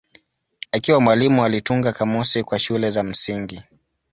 Akiwa 0.71 1.01
mwalimu 1.01 1.43
alitunga 1.43 1.93
kamusi 1.93 2.43
kwa 2.43 2.59
shule 2.59 2.89
za 2.89 3.03
msingi. 3.03 3.61